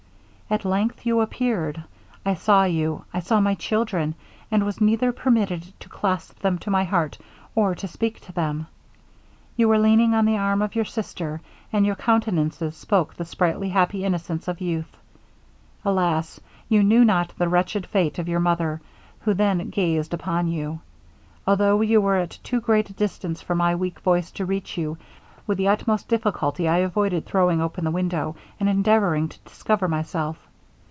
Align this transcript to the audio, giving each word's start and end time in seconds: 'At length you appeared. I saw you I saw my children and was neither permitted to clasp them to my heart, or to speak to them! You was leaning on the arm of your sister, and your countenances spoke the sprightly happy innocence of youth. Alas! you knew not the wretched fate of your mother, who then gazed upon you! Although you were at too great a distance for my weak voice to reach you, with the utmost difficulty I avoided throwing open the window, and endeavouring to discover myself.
'At 0.53 0.65
length 0.65 1.05
you 1.05 1.21
appeared. 1.21 1.81
I 2.25 2.33
saw 2.33 2.65
you 2.65 3.05
I 3.13 3.21
saw 3.21 3.39
my 3.39 3.55
children 3.55 4.15
and 4.51 4.65
was 4.65 4.81
neither 4.81 5.13
permitted 5.13 5.63
to 5.79 5.87
clasp 5.87 6.39
them 6.39 6.57
to 6.59 6.69
my 6.69 6.83
heart, 6.83 7.17
or 7.55 7.73
to 7.75 7.87
speak 7.87 8.19
to 8.23 8.33
them! 8.33 8.67
You 9.55 9.69
was 9.69 9.81
leaning 9.81 10.13
on 10.13 10.25
the 10.25 10.35
arm 10.35 10.61
of 10.61 10.75
your 10.75 10.83
sister, 10.83 11.39
and 11.71 11.85
your 11.85 11.95
countenances 11.95 12.75
spoke 12.75 13.13
the 13.13 13.23
sprightly 13.23 13.69
happy 13.69 14.03
innocence 14.03 14.49
of 14.49 14.59
youth. 14.59 14.97
Alas! 15.85 16.37
you 16.67 16.83
knew 16.83 17.05
not 17.05 17.31
the 17.37 17.47
wretched 17.47 17.85
fate 17.85 18.19
of 18.19 18.27
your 18.27 18.41
mother, 18.41 18.81
who 19.21 19.33
then 19.33 19.69
gazed 19.69 20.13
upon 20.13 20.49
you! 20.49 20.81
Although 21.47 21.79
you 21.79 22.01
were 22.01 22.17
at 22.17 22.39
too 22.43 22.59
great 22.59 22.89
a 22.89 22.93
distance 22.93 23.41
for 23.41 23.55
my 23.55 23.73
weak 23.75 24.01
voice 24.01 24.31
to 24.31 24.45
reach 24.45 24.77
you, 24.77 24.97
with 25.47 25.57
the 25.57 25.67
utmost 25.67 26.07
difficulty 26.07 26.67
I 26.67 26.77
avoided 26.77 27.25
throwing 27.25 27.61
open 27.61 27.83
the 27.83 27.89
window, 27.91 28.35
and 28.59 28.69
endeavouring 28.69 29.27
to 29.27 29.39
discover 29.39 29.87
myself. 29.87 30.37